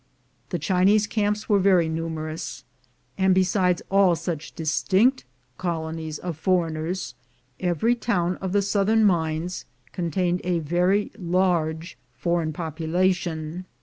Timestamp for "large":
11.19-11.99